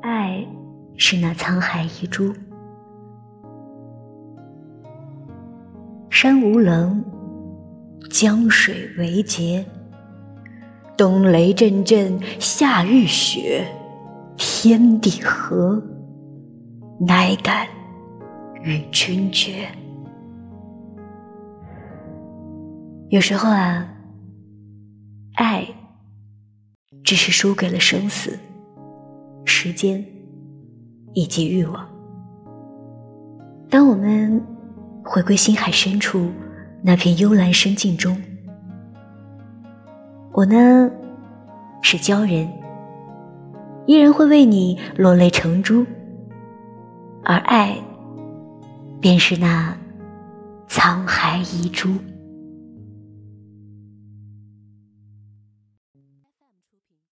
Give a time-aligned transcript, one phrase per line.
[0.00, 0.46] 爱
[0.96, 2.32] 是那沧海一珠，
[6.10, 7.04] 山无棱，
[8.10, 9.64] 江水为竭。
[10.96, 13.66] 冬雷阵阵，夏雨雪，
[14.36, 15.82] 天地合，
[17.00, 17.66] 乃敢
[18.62, 19.68] 与君绝。
[23.08, 23.88] 有时候啊，
[25.34, 25.66] 爱
[27.04, 28.36] 只是输给了生死、
[29.44, 30.04] 时间
[31.12, 31.86] 以及欲望。
[33.68, 34.42] 当我们
[35.04, 36.30] 回归心海深处
[36.82, 38.20] 那片幽蓝深境中。
[40.32, 40.90] 我呢，
[41.82, 42.48] 是鲛人，
[43.86, 45.86] 依然会为你落泪成珠，
[47.22, 47.76] 而爱，
[49.00, 49.76] 便是那
[50.68, 51.90] 沧海遗珠。